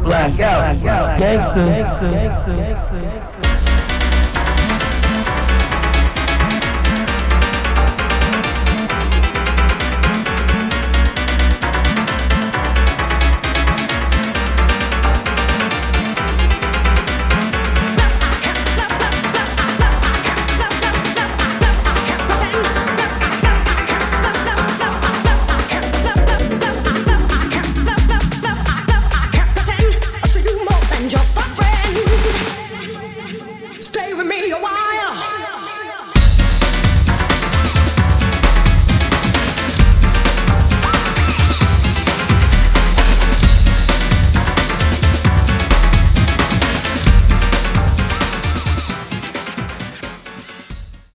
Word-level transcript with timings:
black 0.00 0.40
out. 0.40 0.76
Gangsta. 1.18 1.92